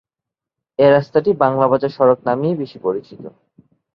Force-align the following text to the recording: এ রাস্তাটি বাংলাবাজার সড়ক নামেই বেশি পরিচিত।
এ 0.79 0.87
রাস্তাটি 0.89 1.29
বাংলাবাজার 1.43 1.95
সড়ক 1.97 2.19
নামেই 2.27 2.55
বেশি 2.61 2.77
পরিচিত। 2.83 3.23